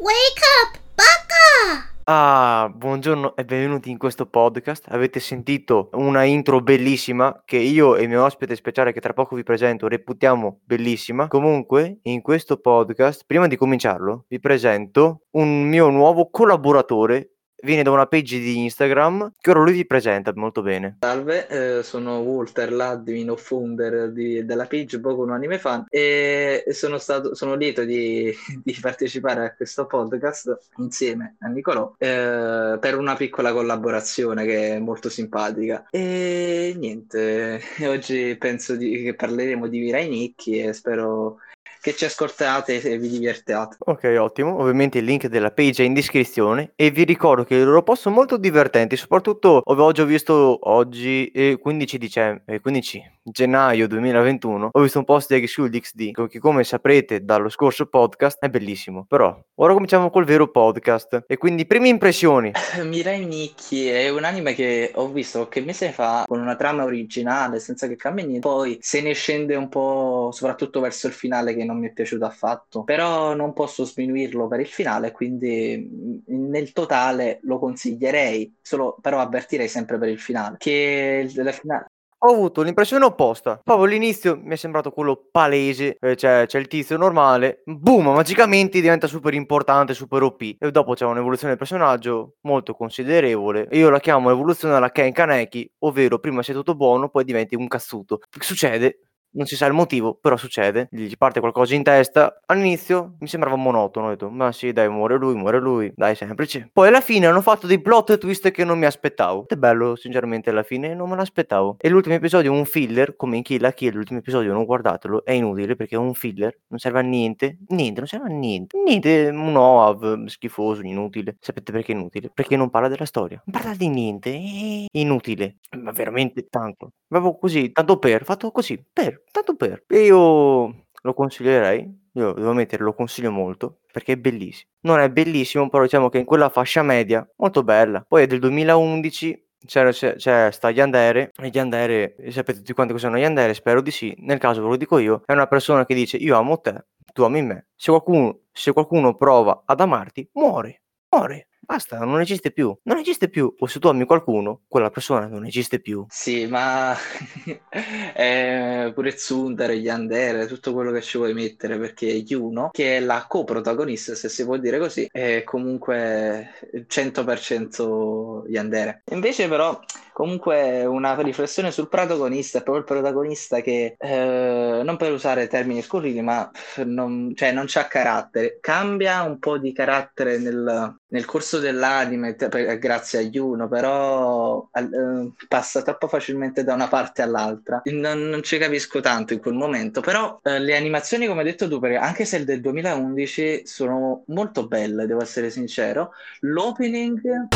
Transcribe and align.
Wake 0.00 0.40
up, 0.64 0.80
bacca! 0.94 1.92
Ah, 2.04 2.72
buongiorno 2.74 3.36
e 3.36 3.44
benvenuti 3.44 3.90
in 3.90 3.98
questo 3.98 4.24
podcast. 4.24 4.86
Avete 4.88 5.20
sentito 5.20 5.90
una 5.92 6.24
intro 6.24 6.62
bellissima 6.62 7.42
che 7.44 7.58
io 7.58 7.96
e 7.96 8.04
il 8.04 8.08
mio 8.08 8.24
ospite 8.24 8.56
speciale 8.56 8.94
che 8.94 9.00
tra 9.00 9.12
poco 9.12 9.36
vi 9.36 9.42
presento 9.42 9.88
reputiamo 9.88 10.60
bellissima. 10.64 11.28
Comunque, 11.28 11.98
in 12.04 12.22
questo 12.22 12.56
podcast, 12.56 13.24
prima 13.26 13.46
di 13.46 13.56
cominciarlo, 13.56 14.24
vi 14.28 14.40
presento 14.40 15.24
un 15.32 15.68
mio 15.68 15.90
nuovo 15.90 16.30
collaboratore 16.30 17.34
viene 17.62 17.82
da 17.82 17.90
una 17.90 18.06
page 18.06 18.38
di 18.38 18.58
Instagram 18.58 19.32
che 19.40 19.50
ora 19.50 19.60
lui 19.60 19.72
vi 19.72 19.86
presenta 19.86 20.32
molto 20.34 20.62
bene. 20.62 20.96
Salve, 21.00 21.46
eh, 21.48 21.82
sono 21.82 22.18
Walter, 22.18 22.72
l'admin 22.72 23.30
o 23.30 23.36
founder 23.36 24.10
di, 24.12 24.44
della 24.44 24.66
page 24.66 25.00
Poco 25.00 25.22
un 25.22 25.32
anime 25.32 25.58
fan 25.58 25.84
e 25.88 26.64
sono, 26.70 26.98
stato, 26.98 27.34
sono 27.34 27.54
lieto 27.54 27.84
di, 27.84 28.32
di, 28.62 28.78
partecipare 28.80 29.44
a 29.44 29.54
questo 29.54 29.86
podcast 29.86 30.58
insieme 30.78 31.36
a 31.40 31.48
Nicolò 31.48 31.94
eh, 31.98 32.78
per 32.80 32.96
una 32.96 33.14
piccola 33.14 33.52
collaborazione 33.52 34.44
che 34.44 34.76
è 34.76 34.78
molto 34.78 35.08
simpatica. 35.08 35.86
E 35.90 36.74
niente, 36.76 37.60
oggi 37.86 38.36
penso 38.36 38.76
di, 38.76 39.02
che 39.02 39.14
parleremo 39.14 39.66
di 39.66 39.80
Mirai 39.80 40.08
Nicchi 40.08 40.58
e 40.60 40.72
spero 40.72 41.38
che 41.80 41.94
ci 41.94 42.04
ascoltate 42.04 42.80
e 42.80 42.98
vi 42.98 43.08
divertiate. 43.08 43.76
Ok, 43.78 44.14
ottimo. 44.18 44.58
Ovviamente 44.60 44.98
il 44.98 45.04
link 45.04 45.26
della 45.26 45.50
page 45.50 45.82
è 45.82 45.86
in 45.86 45.94
descrizione 45.94 46.72
e 46.76 46.90
vi 46.90 47.04
ricordo 47.04 47.44
che 47.44 47.56
i 47.56 47.62
loro 47.62 47.82
post 47.82 48.02
sono 48.02 48.14
molto 48.14 48.36
divertenti, 48.36 48.96
soprattutto 48.96 49.62
oggi 49.64 50.00
ho 50.00 50.04
visto 50.04 50.58
oggi 50.68 51.30
eh, 51.30 51.58
15 51.60 51.98
dicembre, 51.98 52.60
15 52.60 53.18
gennaio 53.22 53.86
2021 53.86 54.68
ho 54.72 54.80
visto 54.80 54.98
un 54.98 55.04
post 55.04 55.34
di 55.34 55.46
Sul 55.46 55.70
XD 55.70 56.28
che 56.28 56.38
come 56.38 56.64
saprete 56.64 57.24
dallo 57.24 57.48
scorso 57.48 57.86
podcast 57.86 58.38
è 58.40 58.48
bellissimo. 58.48 59.04
Però 59.06 59.38
ora 59.56 59.72
cominciamo 59.72 60.10
col 60.10 60.24
vero 60.24 60.50
podcast. 60.50 61.24
E 61.26 61.36
quindi 61.36 61.66
prime 61.66 61.88
impressioni. 61.88 62.52
Mirai 62.82 63.24
Nikki 63.24 63.88
è 63.88 64.08
un 64.08 64.24
anime 64.24 64.54
che 64.54 64.92
ho 64.94 65.08
visto 65.08 65.38
qualche 65.38 65.60
mese 65.60 65.90
fa 65.90 66.24
con 66.26 66.40
una 66.40 66.56
trama 66.56 66.84
originale 66.84 67.60
senza 67.60 67.86
che 67.86 67.96
cambi 67.96 68.22
niente, 68.22 68.40
poi 68.40 68.78
se 68.80 69.00
ne 69.00 69.12
scende 69.12 69.54
un 69.54 69.68
po' 69.68 70.30
soprattutto 70.32 70.80
verso 70.80 71.06
il 71.06 71.12
finale 71.12 71.54
che 71.54 71.64
non 71.64 71.78
mi 71.78 71.88
è 71.88 71.92
piaciuto 71.92 72.24
affatto, 72.24 72.84
però 72.84 73.34
non 73.34 73.52
posso 73.52 73.84
sminuirlo 73.84 74.48
per 74.48 74.60
il 74.60 74.66
finale, 74.66 75.12
quindi 75.12 76.22
nel 76.26 76.72
totale 76.72 77.40
lo 77.42 77.58
consiglierei, 77.58 78.56
solo 78.60 78.96
però 79.00 79.20
avvertirei 79.20 79.68
sempre 79.68 79.98
per 79.98 80.08
il 80.08 80.18
finale, 80.20 80.56
che 80.58 81.30
la 81.34 81.52
finale 81.52 81.86
ho 82.22 82.32
avuto 82.32 82.62
l'impressione 82.62 83.04
opposta. 83.04 83.60
Proprio 83.62 83.86
all'inizio 83.86 84.38
mi 84.42 84.52
è 84.52 84.56
sembrato 84.56 84.90
quello 84.90 85.28
palese, 85.30 85.96
eh, 86.00 86.16
cioè 86.16 86.44
c'è 86.46 86.58
il 86.58 86.66
tizio 86.66 86.96
normale, 86.96 87.62
boom, 87.64 88.08
magicamente 88.08 88.80
diventa 88.80 89.06
super 89.06 89.32
importante, 89.34 89.94
super 89.94 90.22
OP. 90.22 90.56
E 90.58 90.70
dopo 90.70 90.94
c'è 90.94 91.04
un'evoluzione 91.06 91.50
del 91.50 91.58
personaggio 91.58 92.36
molto 92.42 92.74
considerevole. 92.74 93.68
Io 93.72 93.88
la 93.90 94.00
chiamo 94.00 94.28
l'evoluzione 94.28 94.74
della 94.74 94.90
Ken 94.90 95.12
Kaneki, 95.12 95.70
ovvero 95.80 96.18
prima 96.18 96.42
sei 96.42 96.54
tutto 96.54 96.74
buono, 96.74 97.08
poi 97.08 97.24
diventi 97.24 97.54
un 97.54 97.68
cazzuto. 97.68 98.20
Succede 98.38 99.09
non 99.32 99.46
si 99.46 99.56
sa 99.56 99.66
il 99.66 99.72
motivo, 99.72 100.14
però 100.14 100.36
succede, 100.36 100.88
gli 100.90 101.16
parte 101.16 101.40
qualcosa 101.40 101.74
in 101.74 101.82
testa. 101.82 102.40
All'inizio 102.46 103.16
mi 103.20 103.28
sembrava 103.28 103.56
monotono, 103.56 104.06
ho 104.06 104.10
detto, 104.10 104.30
ma 104.30 104.52
sì, 104.52 104.72
dai, 104.72 104.88
muore 104.88 105.16
lui, 105.16 105.34
muore 105.34 105.60
lui, 105.60 105.92
dai, 105.94 106.14
semplice. 106.14 106.68
Poi 106.72 106.88
alla 106.88 107.00
fine 107.00 107.26
hanno 107.26 107.40
fatto 107.40 107.66
dei 107.66 107.80
plot 107.80 108.18
twist 108.18 108.50
che 108.50 108.64
non 108.64 108.78
mi 108.78 108.86
aspettavo. 108.86 109.46
È 109.46 109.56
bello, 109.56 109.96
sinceramente, 109.96 110.50
alla 110.50 110.62
fine 110.62 110.94
non 110.94 111.08
me 111.08 111.16
l'aspettavo. 111.16 111.76
E 111.78 111.88
l'ultimo 111.88 112.14
episodio 112.14 112.52
è 112.52 112.56
un 112.56 112.64
filler, 112.64 113.16
come 113.16 113.36
in 113.36 113.42
Kill 113.42 113.60
la 113.60 113.72
Kill, 113.72 113.94
l'ultimo 113.94 114.18
episodio 114.18 114.52
non 114.52 114.64
guardatelo, 114.64 115.24
è 115.24 115.32
inutile 115.32 115.76
perché 115.76 115.94
è 115.94 115.98
un 115.98 116.14
filler, 116.14 116.56
non 116.68 116.78
serve 116.78 117.00
a 117.00 117.02
niente, 117.02 117.58
niente, 117.68 117.98
non 118.00 118.08
serve 118.08 118.28
a 118.28 118.32
niente. 118.32 118.78
Niente, 118.84 119.28
un 119.28 119.56
OAV 119.56 120.26
schifoso, 120.26 120.82
inutile. 120.82 121.36
Sapete 121.40 121.72
perché 121.72 121.92
è 121.92 121.94
inutile? 121.94 122.30
Perché 122.32 122.56
non 122.56 122.70
parla 122.70 122.88
della 122.88 123.04
storia. 123.04 123.40
Non 123.44 123.60
parla 123.60 123.76
di 123.76 123.88
niente, 123.88 124.30
è 124.32 124.86
inutile. 124.98 125.56
Ma 125.78 125.92
veramente 125.92 126.46
tanto. 126.48 126.92
Proprio 127.10 127.36
così, 127.38 127.72
tanto 127.72 127.98
per, 127.98 128.22
fatto 128.24 128.52
così, 128.52 128.80
per 128.92 129.24
tanto 129.32 129.56
per. 129.56 129.82
E 129.88 130.04
io 130.04 130.84
lo 131.02 131.12
consiglierei, 131.12 131.80
io 132.12 132.32
devo 132.34 132.50
ammettere 132.50 132.84
lo 132.84 132.94
consiglio 132.94 133.32
molto, 133.32 133.80
perché 133.90 134.12
è 134.12 134.16
bellissimo. 134.16 134.70
Non 134.82 135.00
è 135.00 135.10
bellissimo, 135.10 135.68
però 135.68 135.82
diciamo 135.82 136.08
che 136.08 136.18
in 136.18 136.24
quella 136.24 136.48
fascia 136.48 136.84
media, 136.84 137.28
molto 137.38 137.64
bella. 137.64 138.04
Poi 138.06 138.22
è 138.22 138.26
del 138.28 138.38
2011, 138.38 139.44
c'è, 139.66 139.90
c'è, 139.90 140.14
c'è 140.14 140.50
sta 140.52 140.70
Yandere, 140.70 141.32
e 141.36 141.50
Yandere, 141.52 142.14
sapete 142.28 142.58
tutti 142.58 142.74
quanti 142.74 142.92
cosa 142.92 143.08
sono 143.08 143.18
Yandere? 143.18 143.54
Spero 143.54 143.80
di 143.82 143.90
sì, 143.90 144.14
nel 144.18 144.38
caso 144.38 144.62
ve 144.62 144.68
lo 144.68 144.76
dico 144.76 144.98
io, 144.98 145.22
è 145.26 145.32
una 145.32 145.48
persona 145.48 145.84
che 145.84 145.94
dice 145.94 146.16
io 146.16 146.36
amo 146.38 146.60
te, 146.60 146.86
tu 147.12 147.24
ami 147.24 147.42
me. 147.42 147.66
Se 147.74 147.90
qualcuno, 147.90 148.42
se 148.52 148.72
qualcuno 148.72 149.16
prova 149.16 149.64
ad 149.66 149.80
amarti, 149.80 150.30
muore, 150.34 150.82
muore. 151.10 151.48
Basta, 151.70 151.98
non 151.98 152.20
esiste 152.20 152.50
più. 152.50 152.76
Non 152.82 152.98
esiste 152.98 153.28
più. 153.28 153.54
O 153.56 153.68
se 153.68 153.78
tu 153.78 153.86
ami 153.86 154.04
qualcuno, 154.04 154.62
quella 154.66 154.90
persona 154.90 155.28
non 155.28 155.46
esiste 155.46 155.78
più. 155.78 156.04
Sì, 156.08 156.46
ma 156.46 156.96
eh, 158.12 158.90
pure 158.92 159.14
Tsundere, 159.14 159.74
Yandere, 159.74 160.48
tutto 160.48 160.72
quello 160.72 160.90
che 160.90 161.00
ci 161.00 161.16
vuoi 161.16 161.32
mettere, 161.32 161.78
perché 161.78 162.06
Yuno, 162.06 162.70
che 162.72 162.96
è 162.96 163.00
la 163.00 163.24
coprotagonista, 163.28 164.16
se 164.16 164.28
si 164.28 164.44
può 164.44 164.56
dire 164.56 164.80
così, 164.80 165.08
è 165.12 165.44
comunque 165.44 166.54
100% 166.88 168.48
Yandere. 168.48 169.04
Invece 169.12 169.46
però 169.46 169.78
Comunque 170.12 170.84
una 170.84 171.20
riflessione 171.20 171.70
sul 171.70 171.88
protagonista, 171.88 172.58
è 172.58 172.62
proprio 172.62 172.84
il 172.84 172.90
protagonista 172.90 173.60
che, 173.60 173.96
eh, 173.98 174.80
non 174.84 174.96
per 174.96 175.12
usare 175.12 175.46
termini 175.46 175.82
scurrili, 175.82 176.20
ma 176.20 176.50
non, 176.84 177.32
cioè, 177.34 177.52
non 177.52 177.64
c'ha 177.66 177.86
carattere. 177.86 178.58
Cambia 178.60 179.22
un 179.22 179.38
po' 179.38 179.58
di 179.58 179.72
carattere 179.72 180.38
nel, 180.38 180.96
nel 181.08 181.24
corso 181.24 181.58
dell'anime, 181.58 182.36
t- 182.36 182.78
grazie 182.78 183.20
a 183.20 183.22
Juno, 183.22 183.68
però 183.68 184.68
eh, 184.72 185.32
passa 185.48 185.82
troppo 185.82 186.08
facilmente 186.08 186.64
da 186.64 186.74
una 186.74 186.88
parte 186.88 187.22
all'altra. 187.22 187.82
Non, 187.84 188.28
non, 188.28 188.42
ci 188.42 188.58
capisco 188.58 189.00
tanto 189.00 189.32
in 189.32 189.40
quel 189.40 189.54
momento, 189.54 190.00
però 190.00 190.40
eh, 190.42 190.58
le 190.58 190.76
animazioni, 190.76 191.26
come 191.26 191.40
hai 191.40 191.46
detto 191.46 191.68
tu, 191.68 191.80
anche 191.82 192.24
se 192.24 192.38
è 192.38 192.44
del 192.44 192.60
2011, 192.60 193.62
sono 193.64 194.24
molto 194.26 194.66
belle, 194.66 195.06
devo 195.06 195.22
essere 195.22 195.50
sincero. 195.50 196.10
L'opening... 196.40 197.48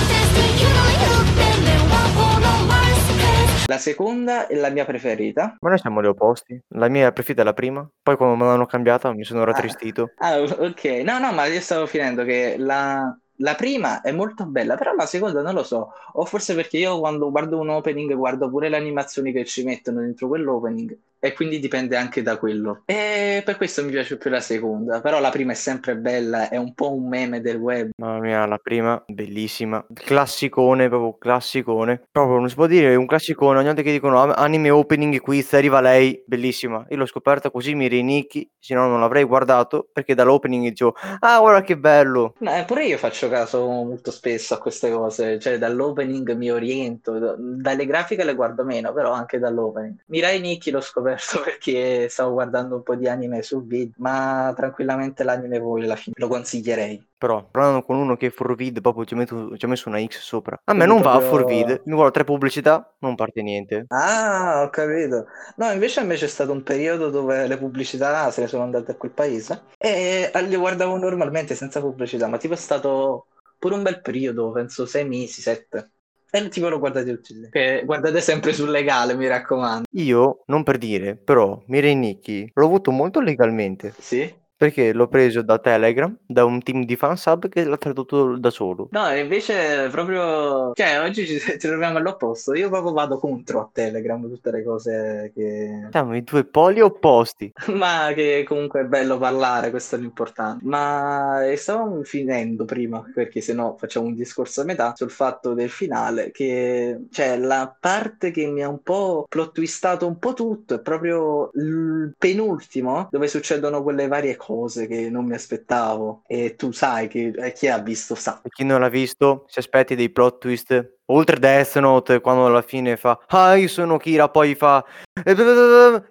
La 3.66 3.78
seconda 3.78 4.46
è 4.46 4.54
la 4.56 4.68
mia 4.68 4.84
preferita. 4.84 5.56
Ma 5.60 5.68
noi 5.70 5.78
siamo 5.78 6.02
gli 6.02 6.06
opposti. 6.06 6.60
La 6.74 6.88
mia 6.88 7.10
preferita 7.12 7.42
è 7.42 7.44
la 7.44 7.54
prima. 7.54 7.88
Poi 8.02 8.16
quando 8.16 8.36
me 8.36 8.44
l'hanno 8.44 8.66
cambiata 8.66 9.12
mi 9.12 9.24
sono 9.24 9.42
rattristito. 9.44 10.12
Ah, 10.18 10.34
ah, 10.34 10.42
ok. 10.42 10.84
No, 11.02 11.18
no, 11.18 11.32
ma 11.32 11.46
io 11.46 11.60
stavo 11.60 11.86
finendo 11.86 12.24
che 12.24 12.56
la, 12.58 13.16
la 13.38 13.54
prima 13.54 14.00
è 14.00 14.12
molto 14.12 14.46
bella, 14.46 14.76
però 14.76 14.94
la 14.94 15.06
seconda 15.06 15.42
non 15.42 15.54
lo 15.54 15.62
so. 15.62 15.92
O 16.12 16.24
forse 16.24 16.54
perché 16.54 16.78
io 16.78 16.98
quando 16.98 17.30
guardo 17.30 17.58
un 17.58 17.68
opening 17.70 18.14
guardo 18.14 18.48
pure 18.48 18.68
le 18.68 18.76
animazioni 18.76 19.32
che 19.32 19.44
ci 19.44 19.64
mettono 19.64 20.00
dentro 20.00 20.28
quell'opening 20.28 20.96
e 21.18 21.32
quindi 21.32 21.58
dipende 21.58 21.96
anche 21.96 22.20
da 22.20 22.36
quello. 22.36 22.82
E 22.84 23.40
per 23.44 23.56
questo 23.56 23.82
mi 23.82 23.90
piace 23.90 24.18
più 24.18 24.28
la 24.28 24.40
seconda, 24.40 25.00
però 25.00 25.20
la 25.20 25.30
prima 25.30 25.52
è 25.52 25.54
sempre 25.54 25.96
bella, 25.96 26.50
è 26.50 26.56
un 26.58 26.74
po' 26.74 26.92
un 26.94 27.08
meme 27.08 27.40
del 27.40 27.56
web. 27.56 27.90
Mamma 27.96 28.20
mia, 28.20 28.44
la 28.44 28.58
prima 28.58 29.02
bellissima, 29.06 29.84
classicone, 29.94 30.88
proprio 30.88 31.16
classicone. 31.16 32.02
Proprio 32.10 32.38
non 32.38 32.48
si 32.50 32.54
può 32.54 32.66
dire, 32.66 32.92
è 32.92 32.94
un 32.94 33.06
classicone, 33.06 33.56
ogni 33.56 33.66
volta 33.66 33.80
che 33.80 33.90
dicono 33.90 34.20
anime 34.34 34.68
opening 34.68 35.18
quiz 35.20 35.54
arriva 35.54 35.80
lei, 35.80 36.22
bellissima. 36.26 36.84
Io 36.90 36.96
l'ho 36.98 37.06
scoperta 37.06 37.50
così 37.50 37.74
mi 37.74 37.88
rinicchi, 37.88 38.46
se 38.58 38.74
no 38.74 38.86
non 38.86 39.00
l'avrei 39.00 39.24
guardato 39.24 39.88
perché 39.92 40.14
dall'opening 40.14 40.68
dicevo 40.68 40.94
"Ah, 41.20 41.40
guarda 41.40 41.62
che 41.62 41.78
bello". 41.78 42.34
No, 42.40 42.54
eh, 42.54 42.64
pure 42.64 42.84
io 42.84 42.98
faccio 42.98 43.23
caso 43.28 43.66
molto 43.66 44.10
spesso 44.10 44.54
a 44.54 44.58
queste 44.58 44.90
cose, 44.90 45.38
cioè 45.38 45.58
dall'opening 45.58 46.34
mi 46.34 46.50
oriento, 46.50 47.36
dalle 47.38 47.86
grafiche 47.86 48.24
le 48.24 48.34
guardo 48.34 48.64
meno, 48.64 48.92
però 48.92 49.12
anche 49.12 49.38
dall'opening. 49.38 50.04
Mirai 50.06 50.40
Nikki 50.40 50.70
l'ho 50.70 50.80
scoperto 50.80 51.40
perché 51.44 52.08
stavo 52.08 52.32
guardando 52.32 52.76
un 52.76 52.82
po' 52.82 52.94
di 52.94 53.08
anime 53.08 53.42
sul 53.42 53.66
vid, 53.66 53.94
ma 53.98 54.52
tranquillamente 54.56 55.24
l'anime 55.24 55.58
voi 55.58 55.84
alla 55.84 55.96
fine 55.96 56.14
lo 56.18 56.28
consiglierei. 56.28 57.04
Però 57.24 57.42
parlando 57.50 57.82
con 57.82 57.96
uno 57.96 58.18
che 58.18 58.26
è 58.26 58.30
for 58.30 58.54
vid, 58.54 58.82
proprio 58.82 59.06
ci, 59.06 59.14
metto, 59.14 59.56
ci 59.56 59.64
ha 59.64 59.68
messo 59.68 59.88
una 59.88 59.98
X 59.98 60.18
sopra. 60.18 60.60
A 60.62 60.74
me 60.74 60.84
non 60.84 61.00
proprio... 61.00 61.20
va 61.22 61.26
a 61.26 61.30
for 61.30 61.46
vid, 61.46 61.80
mi 61.86 61.94
guardo 61.94 62.10
tre 62.10 62.24
pubblicità, 62.24 62.94
non 62.98 63.14
parte 63.14 63.40
niente. 63.40 63.86
Ah, 63.88 64.60
ho 64.62 64.68
capito. 64.68 65.24
No, 65.56 65.70
invece 65.70 66.00
a 66.00 66.04
me 66.04 66.16
c'è 66.16 66.26
stato 66.26 66.52
un 66.52 66.62
periodo 66.62 67.08
dove 67.08 67.46
le 67.46 67.56
pubblicità 67.56 68.30
se 68.30 68.42
ne 68.42 68.46
sono 68.46 68.64
andate 68.64 68.90
a 68.90 68.96
quel 68.96 69.12
paese 69.12 69.62
e 69.78 70.30
le 70.34 70.56
guardavo 70.56 70.98
normalmente 70.98 71.54
senza 71.54 71.80
pubblicità, 71.80 72.26
ma 72.26 72.36
tipo 72.36 72.52
è 72.52 72.58
stato 72.58 73.28
pure 73.58 73.74
un 73.74 73.82
bel 73.82 74.02
periodo, 74.02 74.52
penso 74.52 74.84
sei 74.84 75.08
mesi, 75.08 75.40
sette. 75.40 75.92
E 76.30 76.48
tipo 76.48 76.68
lo 76.68 76.78
guardate 76.78 77.10
tutti. 77.10 77.48
Che 77.50 77.84
guardate 77.86 78.20
sempre 78.20 78.52
sul 78.52 78.68
legale, 78.68 79.14
mi 79.14 79.28
raccomando. 79.28 79.86
Io, 79.92 80.42
non 80.44 80.62
per 80.62 80.76
dire, 80.76 81.16
però 81.16 81.62
Mirai 81.68 81.94
Nikki 81.94 82.50
l'ho 82.52 82.64
avuto 82.66 82.90
molto 82.90 83.20
legalmente. 83.20 83.94
Sì? 83.98 84.42
Perché 84.56 84.92
l'ho 84.92 85.08
preso 85.08 85.42
da 85.42 85.58
Telegram, 85.58 86.16
da 86.24 86.44
un 86.44 86.62
team 86.62 86.84
di 86.84 86.96
fansub 86.96 87.48
che 87.48 87.64
l'ha 87.64 87.76
tradotto 87.76 88.36
da 88.36 88.50
solo. 88.50 88.88
No, 88.92 89.10
invece 89.10 89.88
proprio... 89.90 90.72
Cioè, 90.74 91.00
oggi 91.00 91.26
ci, 91.26 91.38
ci 91.58 91.58
troviamo 91.58 91.98
all'opposto. 91.98 92.54
Io 92.54 92.68
proprio 92.68 92.92
vado 92.92 93.18
contro 93.18 93.60
a 93.60 93.68
Telegram, 93.72 94.20
tutte 94.28 94.50
le 94.52 94.62
cose 94.62 95.32
che... 95.34 95.88
Siamo 95.90 96.14
i 96.14 96.22
due 96.22 96.44
poli 96.44 96.80
opposti. 96.80 97.52
Ma 97.74 98.12
che 98.14 98.44
comunque 98.46 98.82
è 98.82 98.84
bello 98.84 99.18
parlare, 99.18 99.70
questo 99.70 99.96
è 99.96 99.98
l'importante. 99.98 100.64
Ma 100.64 101.44
eh, 101.44 101.56
stavamo 101.56 102.02
finendo 102.04 102.64
prima, 102.64 103.04
perché 103.12 103.40
se 103.40 103.54
no 103.54 103.74
facciamo 103.76 104.06
un 104.06 104.14
discorso 104.14 104.60
a 104.60 104.64
metà 104.64 104.94
sul 104.94 105.10
fatto 105.10 105.52
del 105.52 105.70
finale, 105.70 106.30
che 106.30 107.06
cioè 107.10 107.36
la 107.38 107.74
parte 107.78 108.30
che 108.30 108.46
mi 108.46 108.62
ha 108.62 108.68
un 108.68 108.82
po' 108.82 109.26
plot 109.28 109.52
twistato 109.52 110.06
un 110.06 110.18
po' 110.18 110.32
tutto 110.32 110.74
è 110.74 110.80
proprio 110.80 111.50
il 111.54 112.14
penultimo, 112.16 113.08
dove 113.10 113.26
succedono 113.26 113.82
quelle 113.82 114.06
varie 114.06 114.36
cose 114.36 114.43
che 114.86 115.08
non 115.10 115.24
mi 115.26 115.34
aspettavo. 115.34 116.22
E 116.26 116.54
tu 116.56 116.70
sai 116.72 117.08
che 117.08 117.32
eh, 117.36 117.52
chi 117.52 117.68
ha 117.68 117.78
visto 117.78 118.14
sa. 118.14 118.38
Per 118.42 118.50
chi 118.52 118.64
non 118.64 118.80
l'ha 118.80 118.88
visto, 118.88 119.44
si 119.48 119.58
aspetti 119.58 119.94
dei 119.94 120.10
plot 120.10 120.38
twist. 120.38 120.92
Oltre 121.08 121.38
Death 121.38 121.76
Note, 121.80 122.20
quando 122.20 122.46
alla 122.46 122.62
fine 122.62 122.96
fa 122.96 123.20
Ah, 123.28 123.56
io 123.56 123.68
sono 123.68 123.98
Kira, 123.98 124.30
poi 124.30 124.54
fa 124.54 124.82
"Eh, 125.22 125.34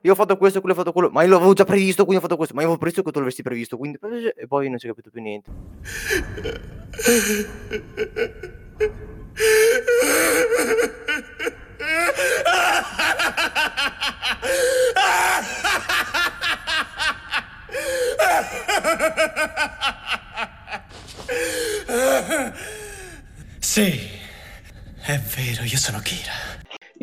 Io 0.01 0.12
ho 0.12 0.15
fatto 0.15 0.38
questo, 0.38 0.59
quello 0.59 0.75
ho 0.75 0.77
fatto 0.77 0.91
quello 0.91 1.09
Ma 1.09 1.24
io 1.24 1.30
l'avevo 1.30 1.53
già 1.53 1.63
previsto, 1.65 2.03
quindi 2.06 2.24
ho 2.24 2.27
fatto 2.27 2.38
questo 2.38 2.53
Ma 2.53 2.62
io 2.62 2.68
avevo 2.68 2.80
previsto 2.80 3.01
che 3.01 3.09
tu 3.12 3.18
l'avresti 3.18 3.41
previsto 3.41 3.75
Quindi 3.75 3.97
E 4.35 4.45
poi 4.45 4.69
non 4.69 4.77
si 4.77 4.85
è 4.85 4.89
capito 4.89 5.09
più 5.09 5.19
niente 5.24 5.50
Sì, 23.73 24.07
è 25.01 25.17
vero, 25.17 25.63
io 25.63 25.77
sono 25.79 25.97
Kira. 25.97 26.52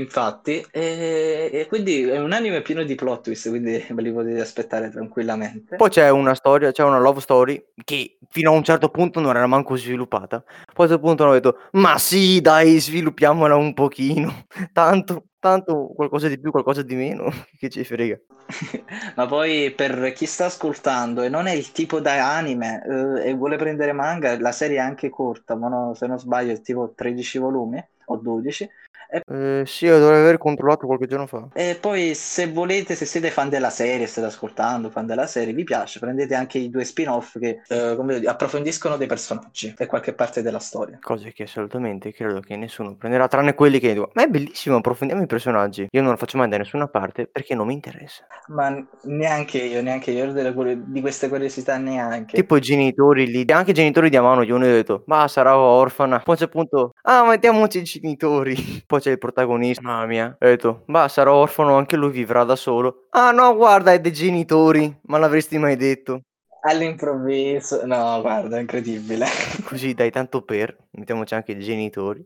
Infatti, 0.00 0.64
e, 0.70 1.50
e 1.52 1.66
quindi 1.66 2.02
è 2.02 2.18
un 2.18 2.32
anime 2.32 2.62
pieno 2.62 2.82
di 2.82 2.94
plot 2.94 3.24
twist, 3.24 3.50
quindi 3.50 3.84
ve 3.90 4.02
li 4.02 4.12
potete 4.12 4.40
aspettare 4.40 4.88
tranquillamente. 4.90 5.76
Poi 5.76 5.90
c'è 5.90 6.08
una 6.10 6.34
storia, 6.34 6.72
c'è 6.72 6.82
una 6.82 6.98
love 6.98 7.20
story 7.20 7.62
Che 7.84 8.18
fino 8.30 8.50
a 8.50 8.54
un 8.54 8.64
certo 8.64 8.88
punto 8.88 9.20
non 9.20 9.36
era 9.36 9.46
manco 9.46 9.76
sviluppata 9.76 10.42
Poi 10.42 10.54
a 10.74 10.82
un 10.82 10.88
certo 10.88 11.00
punto 11.00 11.22
hanno 11.24 11.32
detto 11.32 11.58
Ma 11.72 11.98
sì, 11.98 12.40
dai, 12.40 12.78
sviluppiamola 12.78 13.56
un 13.56 13.74
pochino 13.74 14.46
Tanto, 14.72 15.24
tanto 15.38 15.88
qualcosa 15.94 16.28
di 16.28 16.40
più, 16.40 16.50
qualcosa 16.50 16.82
di 16.82 16.94
meno 16.94 17.30
Che 17.58 17.68
ci 17.68 17.84
frega 17.84 18.18
Ma 19.16 19.26
poi 19.26 19.70
per 19.72 20.12
chi 20.12 20.26
sta 20.26 20.46
ascoltando 20.46 21.22
e 21.22 21.28
non 21.28 21.46
è 21.46 21.52
il 21.52 21.72
tipo 21.72 22.00
da 22.00 22.36
anime 22.36 22.82
eh, 22.84 23.28
e 23.30 23.34
vuole 23.34 23.56
prendere 23.56 23.92
manga, 23.92 24.38
la 24.40 24.52
serie 24.52 24.78
è 24.78 24.80
anche 24.80 25.08
corta, 25.08 25.54
ma 25.54 25.68
no, 25.68 25.94
se 25.94 26.06
non 26.06 26.18
sbaglio 26.18 26.52
è 26.52 26.60
tipo 26.60 26.92
13 26.94 27.38
volumi 27.38 27.82
o 28.06 28.16
12. 28.16 28.68
Eh, 29.10 29.64
sì, 29.66 29.86
io 29.86 29.98
dovrei 29.98 30.20
aver 30.20 30.38
controllato 30.38 30.86
qualche 30.86 31.06
giorno 31.06 31.26
fa. 31.26 31.48
E 31.54 31.76
poi 31.80 32.14
se 32.14 32.48
volete, 32.48 32.94
se 32.94 33.04
siete 33.04 33.30
fan 33.30 33.48
della 33.48 33.70
serie, 33.70 34.06
state 34.06 34.26
ascoltando, 34.26 34.90
fan 34.90 35.06
della 35.06 35.26
serie, 35.26 35.52
vi 35.52 35.64
piace, 35.64 35.98
prendete 35.98 36.34
anche 36.34 36.58
i 36.58 36.70
due 36.70 36.84
spin-off 36.84 37.38
che 37.38 37.62
eh, 37.66 37.94
come 37.96 38.16
approfondiscono 38.16 38.96
dei 38.96 39.06
personaggi 39.06 39.74
e 39.76 39.86
qualche 39.86 40.12
parte 40.12 40.42
della 40.42 40.58
storia. 40.58 40.98
Cose 41.00 41.32
che 41.32 41.44
assolutamente 41.44 42.12
credo 42.12 42.40
che 42.40 42.56
nessuno 42.56 42.94
prenderà, 42.94 43.28
tranne 43.28 43.54
quelli 43.54 43.78
che 43.78 43.94
ma 43.94 44.22
è 44.22 44.28
bellissimo, 44.28 44.76
approfondiamo 44.76 45.22
i 45.22 45.26
personaggi. 45.26 45.88
Io 45.90 46.02
non 46.02 46.12
lo 46.12 46.16
faccio 46.16 46.38
mai 46.38 46.48
da 46.48 46.56
nessuna 46.56 46.86
parte 46.86 47.26
perché 47.26 47.54
non 47.54 47.66
mi 47.66 47.74
interessa. 47.74 48.24
Ma 48.48 48.74
neanche 49.02 49.58
io, 49.58 49.82
neanche 49.82 50.10
io, 50.10 50.32
delle 50.32 50.52
di 50.86 51.00
queste 51.00 51.28
curiosità 51.28 51.76
neanche. 51.76 52.36
Tipo 52.36 52.56
i 52.56 52.60
genitori 52.60 53.26
lì, 53.26 53.44
anche 53.50 53.70
i 53.72 53.74
genitori 53.74 54.10
di 54.10 54.16
Amano, 54.16 54.42
io 54.42 54.56
ho 54.56 54.58
detto, 54.58 55.02
ma 55.06 55.26
sarà 55.28 55.56
orfana. 55.58 56.20
Poi 56.20 56.36
c'è 56.36 56.44
appunto, 56.44 56.94
ah, 57.02 57.24
mettiamoci 57.24 57.78
i 57.78 57.82
genitori. 57.82 58.54
Poi 58.86 58.99
c'è 59.00 59.10
il 59.10 59.18
protagonista, 59.18 59.82
mamma 59.82 60.06
mia. 60.06 60.36
Ho 60.38 60.46
detto, 60.46 60.82
ma 60.86 61.08
sarà 61.08 61.32
orfano, 61.32 61.76
anche 61.76 61.96
lui 61.96 62.10
vivrà 62.10 62.44
da 62.44 62.56
solo. 62.56 63.06
Ah 63.10 63.32
no, 63.32 63.56
guarda, 63.56 63.92
è 63.92 64.00
dei 64.00 64.12
genitori, 64.12 64.94
ma 65.06 65.18
l'avresti 65.18 65.58
mai 65.58 65.76
detto. 65.76 66.22
All'improvviso, 66.62 67.84
no, 67.86 68.20
guarda, 68.20 68.58
è 68.58 68.60
incredibile. 68.60 69.26
Così 69.64 69.94
dai 69.94 70.10
tanto 70.10 70.42
per, 70.42 70.76
mettiamoci 70.90 71.34
anche 71.34 71.52
i 71.52 71.58
genitori. 71.58 72.24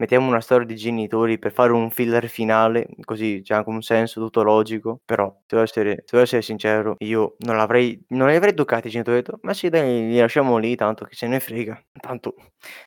Mettiamo 0.00 0.28
una 0.28 0.40
storia 0.40 0.66
di 0.66 0.76
genitori 0.76 1.38
per 1.38 1.52
fare 1.52 1.72
un 1.72 1.90
filler 1.90 2.26
finale, 2.26 2.88
così 3.04 3.42
c'è 3.44 3.52
anche 3.52 3.68
un 3.68 3.82
senso 3.82 4.18
tutto 4.18 4.42
logico. 4.42 5.00
Però, 5.04 5.42
devo 5.46 5.62
essere, 5.62 5.96
se 5.96 6.04
devo 6.12 6.22
essere 6.22 6.40
sincero, 6.40 6.94
io 7.00 7.36
non 7.40 7.58
l'avrei, 7.58 8.02
non 8.08 8.28
li 8.28 8.34
avrei 8.34 8.54
toccati 8.54 8.86
i 8.86 8.90
genitori. 8.90 9.18
Ho 9.18 9.20
detto, 9.20 9.38
ma 9.42 9.52
sì, 9.52 9.68
dai, 9.68 10.08
li 10.08 10.18
lasciamo 10.18 10.56
lì, 10.56 10.74
tanto 10.74 11.04
che 11.04 11.14
se 11.14 11.26
ne 11.26 11.38
frega. 11.38 11.78
Tanto, 12.00 12.34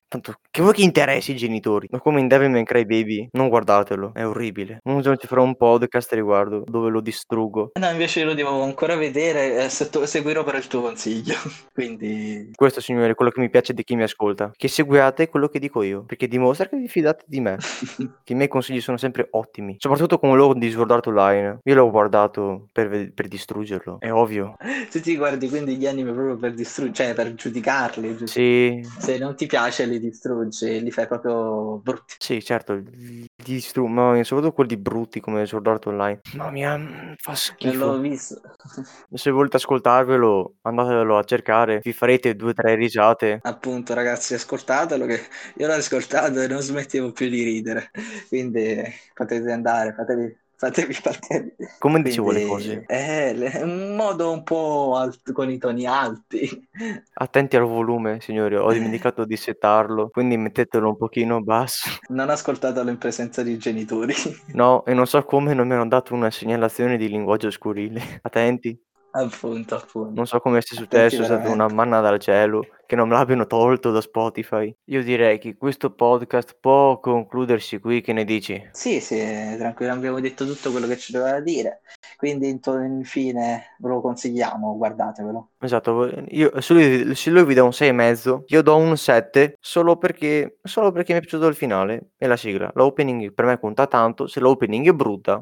tanto, 0.08 0.36
che 0.50 0.62
vuoi 0.62 0.74
che 0.74 0.82
interessi 0.84 1.32
i 1.32 1.36
genitori? 1.36 1.88
Ma 1.92 2.00
come 2.00 2.20
in 2.20 2.28
Devil 2.28 2.50
May 2.50 2.64
Cry 2.64 2.86
Baby, 2.86 3.28
non 3.32 3.50
guardatelo, 3.50 4.12
è 4.14 4.26
orribile. 4.26 4.80
Un 4.84 5.02
giorno 5.02 5.18
ci 5.18 5.28
farò 5.28 5.44
un 5.44 5.56
podcast 5.56 6.12
a 6.14 6.16
riguardo, 6.16 6.64
dove 6.66 6.90
lo 6.90 7.02
distruggo. 7.02 7.72
No, 7.80 7.90
invece 7.90 8.24
lo 8.24 8.34
devo 8.34 8.62
ancora 8.64 8.96
vedere, 8.96 9.64
eh, 9.66 9.70
se 9.70 9.90
seguirò 10.06 10.44
per 10.44 10.56
il 10.56 10.68
tuo 10.68 10.82
consiglio. 10.82 11.36
Quindi, 11.74 12.52
Questo, 12.56 12.82
signore, 12.82 13.12
è 13.12 13.16
quello 13.16 13.32
che 13.32 13.40
mi 13.40 13.50
piace 13.50 13.74
di 13.74 13.84
chi 13.84 13.96
mi 13.96 14.04
ascolta. 14.04 14.52
Che 14.56 14.68
seguiate 14.68 15.30
quello 15.30 15.48
che 15.48 15.60
dico 15.60 15.82
io, 15.84 16.04
perché 16.04 16.28
dimostra 16.28 16.68
che 16.68 16.78
vi 16.78 16.88
fidate 16.88 17.24
di 17.28 17.40
me. 17.40 17.58
Che 18.24 18.34
i 18.34 18.36
miei 18.36 18.48
consigli 18.48 18.80
sono 18.82 18.98
sempre 18.98 19.28
ottimi. 19.32 19.76
Soprattutto 19.80 20.18
con 20.18 20.36
l'ho 20.38 20.54
di 20.54 20.70
Sword 20.70 20.92
Art 20.92 21.08
Online. 21.08 21.60
Io 21.64 21.76
l'ho 21.76 21.90
guardato 21.90 22.68
per, 22.72 23.12
per 23.14 23.28
distruggerlo. 23.28 23.98
È 24.00 24.12
ovvio. 24.12 24.56
tu 24.92 25.00
ti 25.02 25.18
guardi 25.18 25.50
quindi 25.50 25.76
gli 25.76 25.86
anime 25.88 26.14
proprio 26.14 26.38
per 26.38 26.54
distruggere, 26.54 27.14
cioè 27.14 27.16
per 27.16 27.34
giudicarli. 27.34 28.10
giusto? 28.10 28.28
Sì, 28.40 28.86
Se 29.00 29.18
non 29.18 29.36
ti 29.36 29.46
piace 29.46 29.86
li 29.86 30.00
distruggi, 30.04 30.82
li 30.82 30.92
fai 30.92 31.08
proprio 31.08 31.78
brutti. 31.80 32.16
sì, 32.18 32.42
certo. 32.44 32.74
Li 32.76 33.28
distru- 33.36 33.88
ma 33.88 34.24
soprattutto 34.24 34.54
quelli 34.54 34.78
brutti 34.78 35.20
come 35.20 35.46
Sword 35.46 35.68
Art 35.68 35.86
Online. 35.88 36.22
Mamma 36.34 36.52
mia, 36.52 36.78
mm, 36.78 37.14
fa 37.18 37.34
Non 37.64 37.78
l'ho 37.78 37.98
schifo. 37.98 38.00
visto. 38.00 38.42
Se 39.14 39.32
volete 39.32 39.58
ascoltarvelo, 39.58 40.56
andatelo 40.62 41.18
a 41.18 41.24
cercare. 41.24 41.80
Vi 41.82 41.94
farete 41.94 42.36
due 42.36 42.50
o 42.52 42.54
tre 42.54 42.76
risate. 42.76 43.40
Appunto, 43.46 43.94
ragazzi, 43.94 44.34
ascoltatelo 44.36 45.06
che 45.06 45.20
io 45.58 45.68
l'ho 45.68 45.74
ascoltato 45.74 46.42
e 46.42 46.48
non 46.48 46.62
smettevo 46.62 47.12
più 47.12 47.28
di 47.30 47.44
ridere. 47.44 47.92
Quindi 48.30 48.82
potete 49.14 49.52
andare, 49.52 49.94
fatevi, 49.94 50.34
fatevi 50.56 50.96
partire. 51.02 51.56
Come 51.80 52.02
dicevo 52.02 52.32
le 52.32 52.46
cose. 52.46 52.84
eh, 52.88 53.34
le- 53.34 53.62
un 53.64 53.96
modo 53.96 54.32
un 54.32 54.44
po' 54.44 54.96
alt- 54.98 55.32
con 55.32 55.50
i 55.50 55.58
toni 55.58 55.86
alti. 55.86 56.68
Attenti 57.14 57.56
al 57.58 57.64
volume, 57.66 58.20
signori. 58.22 58.56
Ho 58.56 58.72
dimenticato 58.72 59.26
di 59.26 59.36
settarlo. 59.36 60.10
Quindi 60.10 60.38
mettetelo 60.38 60.88
un 60.90 60.98
pochino 60.98 61.42
basso. 61.42 61.90
Non 62.10 62.30
ascoltatelo 62.30 62.90
in 62.90 62.98
presenza 62.98 63.44
di 63.44 63.58
genitori. 63.58 64.14
No, 64.54 64.86
e 64.86 64.94
non 64.94 65.06
so 65.08 65.24
come 65.24 65.54
non 65.54 65.68
mi 65.68 65.74
hanno 65.74 65.88
dato 65.88 66.14
una 66.14 66.32
segnalazione 66.32 66.98
di 66.98 67.10
linguaggio 67.10 67.52
scurile. 67.52 68.20
Attenti. 68.22 68.80
appunto, 69.16 69.76
appunto. 69.76 70.12
Non 70.16 70.26
so 70.26 70.40
come 70.40 70.62
sia 70.62 70.76
successo, 70.78 71.22
è 71.22 71.26
stata 71.26 71.50
una 71.50 71.68
manna 71.68 72.00
dal 72.00 72.20
cielo, 72.20 72.66
che 72.86 72.96
non 72.96 73.08
me 73.08 73.16
l'abbiano 73.16 73.48
tolto 73.48 73.92
da 73.92 74.02
Spotify. 74.02 74.76
Io 74.86 75.04
direi 75.04 75.40
che 75.40 75.56
questo 75.56 75.92
podcast 75.92 76.58
può 76.60 77.00
concludersi 77.00 77.80
qui, 77.80 78.02
che 78.02 78.14
ne 78.14 78.24
dici? 78.24 78.70
Sì, 78.72 79.00
sì, 79.00 79.18
tranquillo, 79.58 79.94
abbiamo 79.94 80.20
detto 80.20 80.46
tutto 80.46 80.72
quello 80.72 80.88
che 80.88 80.98
ci 80.98 81.12
doveva 81.12 81.40
dire. 81.40 81.82
Quindi, 82.18 82.48
infine, 82.50 83.76
ve 83.80 83.88
lo 83.88 84.02
consigliamo, 84.02 84.78
guardatevelo. 84.78 85.50
Esatto, 85.60 86.12
io, 86.30 86.62
se, 86.62 86.74
lui, 86.74 87.16
se 87.16 87.30
lui 87.30 87.46
vi 87.46 87.54
dà 87.54 87.64
un 87.64 87.70
6,5, 87.70 88.44
io 88.48 88.62
do 88.62 88.78
un 88.78 88.96
7, 88.96 89.58
solo 89.60 89.98
perché, 89.98 90.58
solo 90.64 90.92
perché 90.92 91.14
mi 91.14 91.20
è 91.20 91.22
piaciuto 91.22 91.48
il 91.48 91.56
finale 91.56 92.12
e 92.18 92.28
la 92.28 92.38
sigla. 92.38 92.72
L'opening 92.76 93.34
per 93.34 93.46
me 93.46 93.60
conta 93.60 93.88
tanto, 93.88 94.28
se 94.28 94.40
l'opening 94.40 94.88
è 94.88 94.94
brutta, 94.94 95.42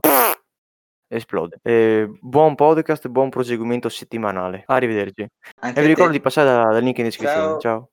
esplode. 1.11 1.57
Eh, 1.61 2.07
buon 2.19 2.55
podcast, 2.55 3.07
buon 3.09 3.29
proseguimento 3.29 3.89
settimanale. 3.89 4.63
Arrivederci. 4.65 5.27
Anche 5.59 5.79
E 5.79 5.81
vi 5.81 5.87
ricordo 5.89 6.11
te. 6.11 6.17
di 6.17 6.23
passare 6.23 6.49
da- 6.49 6.71
dal 6.71 6.83
link 6.83 6.97
in 6.97 7.03
descrizione. 7.05 7.41
Ciao. 7.41 7.59
Ciao. 7.59 7.89